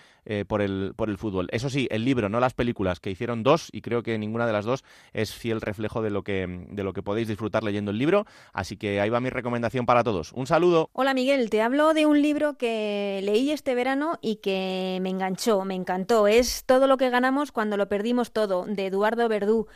por, 0.48 0.62
el, 0.62 0.94
por 0.96 1.10
el 1.10 1.18
fútbol. 1.18 1.48
Eso 1.52 1.70
sí, 1.70 1.88
el 1.90 2.06
libro, 2.06 2.25
no 2.30 2.40
las 2.40 2.54
películas, 2.54 3.00
que 3.00 3.12
hicieron 3.12 3.44
dos 3.44 3.70
y 3.72 3.82
creo 3.82 4.04
que 4.04 4.18
ninguna 4.18 4.46
de 4.46 4.54
las 4.54 4.66
dos 4.66 4.84
es 5.14 5.34
fiel 5.34 5.62
reflejo 5.62 6.02
de 6.02 6.10
lo 6.10 6.24
que, 6.24 6.66
de 6.70 6.84
lo 6.84 6.94
que 6.94 7.04
podéis 7.04 7.28
disfrutar 7.28 7.64
leyendo 7.64 7.92
el 7.92 7.98
libro. 7.98 8.26
Así 8.54 8.78
que 8.78 9.00
ahí 9.02 9.10
va 9.10 9.20
mi 9.20 9.30
recomendación 9.30 9.86
para 9.86 10.04
todos. 10.04 10.32
Un 10.34 10.48
saludo. 10.48 10.90
Hola 10.94 11.14
Miguel, 11.14 11.50
te 11.50 11.62
hablo 11.62 11.94
de 11.94 12.06
un 12.06 12.22
libro 12.22 12.58
que 12.58 13.22
leí 13.24 13.52
este 13.52 13.76
verano 13.76 14.20
y 14.22 14.38
que 14.38 15.00
me 15.02 15.10
enganchó, 15.10 15.66
me 15.66 15.76
encantó. 15.76 16.28
Es 16.28 16.64
Todo 16.66 16.88
lo 16.88 16.98
que 16.98 17.10
ganamos 17.10 17.52
cuando 17.52 17.78
lo 17.78 17.88
perdimos 17.88 18.32
todo, 18.32 18.66
de 18.66 18.88
Eduardo 18.88 19.28
Verdú. 19.30 19.68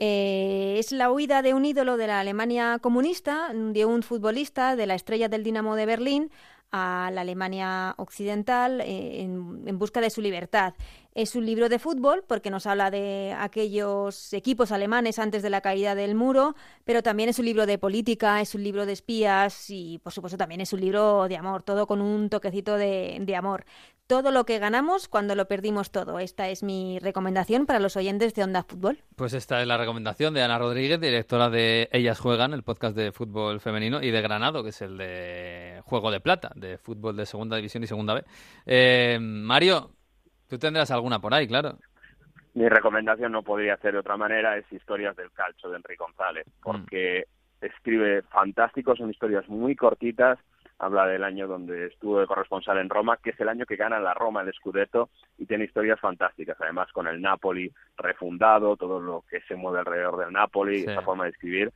Eh, 0.00 0.76
es 0.78 0.92
la 0.92 1.10
huida 1.10 1.42
de 1.42 1.54
un 1.54 1.64
ídolo 1.64 1.96
de 1.96 2.06
la 2.06 2.20
Alemania 2.20 2.78
comunista, 2.80 3.50
de 3.52 3.84
un 3.84 4.02
futbolista 4.02 4.76
de 4.76 4.86
la 4.86 4.94
estrella 4.94 5.28
del 5.28 5.42
Dinamo 5.42 5.74
de 5.74 5.86
Berlín, 5.86 6.30
a 6.70 7.10
la 7.12 7.22
Alemania 7.22 7.94
occidental 7.96 8.80
eh, 8.82 9.22
en, 9.22 9.78
busca 9.78 10.00
de 10.00 10.10
su 10.10 10.20
libertad. 10.20 10.74
Es 11.18 11.34
un 11.34 11.44
libro 11.44 11.68
de 11.68 11.80
fútbol 11.80 12.22
porque 12.24 12.48
nos 12.48 12.64
habla 12.66 12.92
de 12.92 13.34
aquellos 13.36 14.32
equipos 14.32 14.70
alemanes 14.70 15.18
antes 15.18 15.42
de 15.42 15.50
la 15.50 15.60
caída 15.60 15.96
del 15.96 16.14
muro, 16.14 16.54
pero 16.84 17.02
también 17.02 17.28
es 17.28 17.40
un 17.40 17.44
libro 17.44 17.66
de 17.66 17.76
política, 17.76 18.40
es 18.40 18.54
un 18.54 18.62
libro 18.62 18.86
de 18.86 18.92
espías 18.92 19.68
y 19.68 19.98
por 19.98 20.12
supuesto 20.12 20.38
también 20.38 20.60
es 20.60 20.72
un 20.72 20.80
libro 20.80 21.26
de 21.26 21.36
amor, 21.36 21.64
todo 21.64 21.88
con 21.88 22.00
un 22.00 22.30
toquecito 22.30 22.76
de, 22.76 23.18
de 23.20 23.34
amor 23.34 23.64
todo 24.06 24.30
lo 24.30 24.46
que 24.46 24.58
ganamos 24.58 25.06
cuando 25.06 25.34
lo 25.34 25.48
perdimos 25.48 25.90
todo. 25.90 26.18
Esta 26.18 26.48
es 26.48 26.62
mi 26.62 26.98
recomendación 26.98 27.66
para 27.66 27.78
los 27.78 27.94
oyentes 27.94 28.32
de 28.32 28.42
Onda 28.42 28.62
Fútbol. 28.62 29.02
Pues 29.16 29.34
esta 29.34 29.60
es 29.60 29.66
la 29.66 29.76
recomendación 29.76 30.32
de 30.32 30.42
Ana 30.42 30.58
Rodríguez, 30.58 30.98
directora 30.98 31.50
de 31.50 31.90
Ellas 31.92 32.18
Juegan, 32.18 32.54
el 32.54 32.62
podcast 32.62 32.96
de 32.96 33.12
fútbol 33.12 33.60
femenino, 33.60 34.02
y 34.02 34.10
de 34.10 34.22
Granado, 34.22 34.62
que 34.62 34.70
es 34.70 34.80
el 34.80 34.96
de 34.96 35.82
Juego 35.84 36.10
de 36.10 36.20
Plata, 36.20 36.52
de 36.54 36.78
fútbol 36.78 37.16
de 37.16 37.26
Segunda 37.26 37.56
División 37.56 37.82
y 37.82 37.86
Segunda 37.86 38.14
B. 38.14 38.24
Eh, 38.64 39.18
Mario, 39.20 39.90
tú 40.48 40.58
tendrás 40.58 40.90
alguna 40.90 41.20
por 41.20 41.34
ahí, 41.34 41.46
claro. 41.46 41.78
Mi 42.54 42.68
recomendación 42.68 43.32
no 43.32 43.42
podría 43.42 43.76
ser 43.76 43.92
de 43.92 43.98
otra 44.00 44.16
manera, 44.16 44.56
es 44.56 44.64
Historias 44.72 45.14
del 45.16 45.30
Calcio 45.30 45.70
de 45.70 45.76
Enrique 45.76 46.02
González, 46.02 46.46
mm. 46.46 46.62
porque 46.62 47.26
escribe 47.60 48.22
fantástico, 48.22 48.96
son 48.96 49.10
historias 49.10 49.48
muy 49.48 49.76
cortitas, 49.76 50.38
habla 50.78 51.06
del 51.06 51.24
año 51.24 51.46
donde 51.46 51.86
estuvo 51.86 52.20
de 52.20 52.26
corresponsal 52.26 52.78
en 52.78 52.88
Roma, 52.88 53.18
que 53.22 53.30
es 53.30 53.40
el 53.40 53.48
año 53.48 53.66
que 53.66 53.76
gana 53.76 53.98
la 53.98 54.14
Roma 54.14 54.42
el 54.42 54.52
Scudetto 54.52 55.10
y 55.36 55.46
tiene 55.46 55.64
historias 55.64 55.98
fantásticas, 56.00 56.56
además 56.60 56.90
con 56.92 57.08
el 57.08 57.20
Napoli 57.20 57.72
refundado, 57.96 58.76
todo 58.76 59.00
lo 59.00 59.24
que 59.28 59.40
se 59.42 59.56
mueve 59.56 59.80
alrededor 59.80 60.18
del 60.18 60.32
Napoli, 60.32 60.82
esa 60.82 61.02
forma 61.02 61.24
de 61.24 61.30
escribir. 61.30 61.72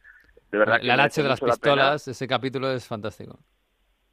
De 0.50 0.58
verdad 0.58 0.78
la, 0.82 1.08
de 1.08 1.22
las 1.22 1.40
pistolas, 1.40 2.08
ese 2.08 2.28
capítulo 2.28 2.70
es 2.70 2.86
fantástico. 2.86 3.38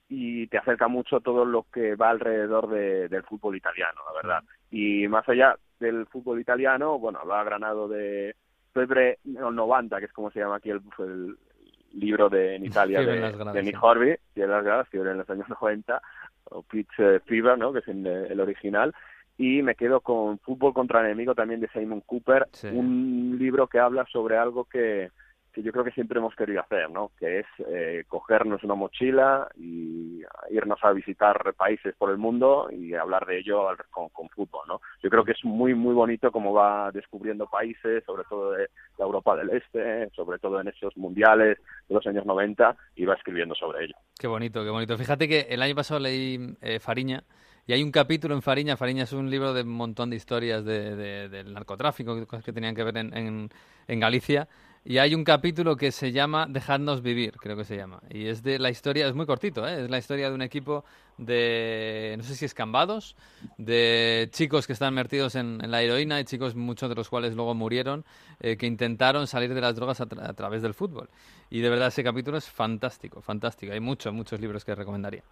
Y 0.10 0.48
te 0.48 0.58
acerca 0.58 0.88
mucho 0.88 1.20
todo 1.20 1.46
lo 1.46 1.68
que 1.72 1.96
va 1.96 2.10
alrededor 2.10 2.68
del 2.68 3.24
fútbol 3.24 3.56
italiano, 3.56 4.02
la 4.08 4.14
verdad. 4.14 4.44
Y 4.72 5.08
más 5.08 5.28
allá 5.30 5.56
del 5.80 6.08
fútbol 6.08 6.40
italiano, 6.40 6.98
bueno, 6.98 7.20
hablaba 7.20 7.44
Granado 7.44 7.88
de 7.88 8.36
Febre 8.74 9.20
90, 9.24 10.00
que 10.00 10.06
es 10.06 10.14
como 10.14 10.32
se 10.32 10.40
llama 10.40 10.56
aquí 10.56 10.72
el, 10.72 10.82
el, 11.00 11.38
libro 11.94 12.30
de 12.30 12.56
en 12.56 12.66
Italia 12.66 13.02
de, 13.02 13.32
de 13.32 13.64
Nick 13.64 13.82
Horby, 13.82 14.16
las 14.36 14.64
gradas, 14.64 14.88
en 14.94 15.18
los 15.18 15.30
años 15.30 15.48
90, 15.62 16.02
o 16.46 16.64
Pitch 16.64 17.00
eh, 17.00 17.20
Fever, 17.26 17.58
¿no? 17.58 17.74
que 17.74 17.80
es 17.80 17.88
el, 17.88 18.40
original, 18.40 18.94
y 19.38 19.62
me 19.62 19.76
quedo 19.76 20.02
con 20.02 20.38
Fútbol 20.40 20.74
contra 20.74 21.00
enemigo 21.00 21.34
también 21.34 21.62
de 21.62 21.70
Simon 21.70 22.02
Cooper, 22.02 22.48
un 22.74 23.38
libro 23.40 23.68
que 23.68 23.80
habla 23.80 24.06
sobre 24.12 24.38
algo 24.38 24.66
que, 24.66 25.10
que 25.54 25.62
yo 25.64 25.72
creo 25.72 25.84
que 25.84 25.92
siempre 25.92 26.20
hemos 26.20 26.36
querido 26.36 26.62
hacer, 26.62 26.90
¿no? 26.90 27.12
Que 27.18 27.40
es 27.40 27.46
eh, 27.68 28.04
cogernos 28.08 28.64
una 28.64 28.76
mochila 28.76 29.48
y 29.58 30.22
irnos 30.50 30.80
a 30.84 30.92
visitar 30.92 31.54
países 31.56 31.96
por 31.98 32.12
el 32.12 32.18
mundo 32.18 32.70
y 32.72 32.94
hablar 32.94 33.26
de 33.26 33.40
ello 33.40 33.68
con, 33.90 34.10
fútbol, 34.30 34.68
¿no? 34.68 34.82
Yo 35.02 35.10
creo 35.10 35.24
que 35.24 35.32
es 35.32 35.44
muy 35.44 35.74
muy 35.74 35.94
bonito 35.94 36.32
cómo 36.32 36.54
va 36.54 36.92
descubriendo 36.92 37.48
países, 37.48 38.04
sobre 38.06 38.24
todo 38.30 38.52
de 38.52 38.70
la 38.98 39.06
Europa 39.06 39.36
del 39.36 39.50
Este, 39.52 40.10
sobre 40.12 40.40
todo 40.40 40.62
en 40.62 40.68
esos 40.68 40.96
mundiales 40.98 41.58
de 41.88 41.96
los 41.96 42.06
años 42.08 42.26
90 42.26 42.76
y 42.96 43.06
va 43.06 43.16
escribiendo 43.16 43.56
sobre 43.56 43.86
ello. 43.86 43.96
Qué 44.20 44.28
bonito, 44.28 44.64
qué 44.64 44.70
bonito. 44.70 44.98
Fíjate 44.98 45.28
que 45.28 45.48
el 45.50 45.62
año 45.62 45.76
pasado 45.76 46.00
leí 46.00 46.56
eh, 46.62 46.80
Fariña 46.80 47.24
y 47.68 47.74
hay 47.74 47.84
un 47.84 47.92
capítulo 47.92 48.36
en 48.36 48.42
Fariña. 48.42 48.78
Fariña 48.78 49.04
es 49.04 49.14
un 49.14 49.30
libro 49.30 49.54
de 49.54 49.62
un 49.62 49.70
montón 49.70 50.10
de 50.10 50.16
historias 50.16 50.66
de, 50.66 51.30
del 51.30 51.54
narcotráfico, 51.54 52.26
cosas 52.26 52.44
que 52.44 52.54
tenían 52.54 52.76
que 52.76 52.84
ver 52.84 52.98
en, 52.98 53.16
en, 53.16 53.50
en 53.88 54.00
Galicia 54.00 54.48
y 54.86 54.98
hay 54.98 55.14
un 55.14 55.26
capítulo 55.26 55.76
que 55.76 55.92
se 55.92 56.12
llama 56.12 56.48
Dejadnos 56.50 57.02
vivir, 57.02 57.34
creo 57.34 57.58
que 57.58 57.66
se 57.66 57.76
llama. 57.76 58.02
Y 58.10 58.28
es 58.28 58.44
de 58.44 58.60
la 58.60 58.70
historia, 58.70 59.08
es 59.08 59.14
muy 59.14 59.26
cortito, 59.26 59.68
¿eh? 59.68 59.84
es 59.84 59.90
la 59.90 59.98
historia 59.98 60.30
de 60.30 60.36
un 60.36 60.42
equipo 60.42 60.86
de, 61.18 62.16
no 62.18 62.24
sé 62.24 62.36
si 62.36 62.46
escambados, 62.46 63.18
de 63.58 64.30
chicos 64.32 64.66
que 64.68 64.74
están 64.74 64.94
metidos 64.94 65.36
en, 65.36 65.60
la 65.70 65.82
heroína 65.82 66.22
y 66.22 66.24
chicos, 66.24 66.56
muchos 66.56 66.88
de 66.88 66.96
los 66.96 67.10
cuales 67.10 67.36
luego 67.36 67.54
murieron, 67.54 68.06
eh, 68.40 68.56
que 68.56 68.68
intentaron 68.68 69.28
salir 69.28 69.54
de 69.54 69.60
las 69.60 69.76
drogas 69.76 70.00
a, 70.00 70.06
a, 70.06 70.34
través 70.34 70.62
del 70.62 70.74
fútbol. 70.74 71.10
Y 71.50 71.60
de 71.60 71.70
verdad 71.70 71.90
ese 71.90 72.04
capítulo 72.04 72.38
es 72.38 72.50
fantástico, 72.50 73.22
fantástico. 73.22 73.74
Hay 73.74 73.82
muchos, 73.82 74.14
muchos 74.14 74.40
libros 74.40 74.64
que 74.64 74.74
recomendaría. 74.76 75.24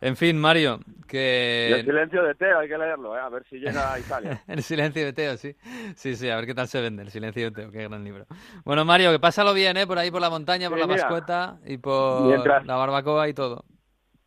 En 0.00 0.16
fin, 0.16 0.38
Mario, 0.38 0.80
que... 1.08 1.70
el 1.72 1.84
silencio 1.84 2.22
de 2.22 2.34
Teo, 2.34 2.58
hay 2.58 2.68
que 2.68 2.76
leerlo, 2.76 3.16
¿eh? 3.16 3.20
a 3.20 3.28
ver 3.28 3.44
si 3.48 3.56
llega 3.56 3.92
a 3.92 3.98
Italia. 3.98 4.42
el 4.48 4.62
silencio 4.62 5.04
de 5.04 5.12
Teo, 5.12 5.36
sí. 5.36 5.54
Sí, 5.94 6.16
sí, 6.16 6.28
a 6.28 6.36
ver 6.36 6.46
qué 6.46 6.54
tal 6.54 6.68
se 6.68 6.80
vende, 6.80 7.02
el 7.02 7.10
silencio 7.10 7.44
de 7.44 7.50
Teo, 7.50 7.70
qué 7.70 7.84
gran 7.84 8.04
libro. 8.04 8.26
Bueno, 8.64 8.84
Mario, 8.84 9.12
que 9.12 9.18
pásalo 9.18 9.54
bien, 9.54 9.76
¿eh? 9.76 9.86
Por 9.86 9.98
ahí, 9.98 10.10
por 10.10 10.20
la 10.20 10.30
montaña, 10.30 10.68
por 10.68 10.78
la 10.78 10.86
mascota 10.86 11.58
y 11.64 11.78
por 11.78 12.64
la 12.66 12.76
barbacoa 12.76 13.28
y 13.28 13.34
todo. 13.34 13.64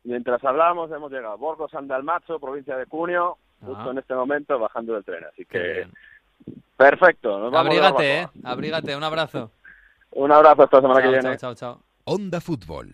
Mientras 0.03 0.43
hablamos, 0.43 0.89
hemos 0.91 1.11
llegado 1.11 1.33
a 1.33 1.37
Borgo 1.37 1.67
San 1.67 1.87
Dalmazzo, 1.87 2.39
provincia 2.39 2.77
de 2.77 2.85
Cuneo, 2.85 3.37
justo 3.61 3.91
en 3.91 3.97
este 3.97 4.15
momento 4.15 4.57
bajando 4.57 4.93
del 4.93 5.03
tren, 5.03 5.25
así 5.25 5.45
que... 5.45 5.87
Perfecto, 6.77 7.39
nos 7.39 7.51
vamos 7.51 7.67
Abrígate, 7.67 8.19
¿eh? 8.21 8.27
Abrígate, 8.43 8.95
un 8.95 9.03
abrazo. 9.03 9.51
un 10.11 10.31
abrazo 10.31 10.63
hasta 10.63 10.77
la 10.77 10.81
semana 10.81 11.01
que 11.01 11.07
viene. 11.09 11.37
Chao, 11.37 11.55
chao, 11.55 11.55
chao. 11.55 11.81
Onda 12.05 12.39
Fútbol. 12.39 12.85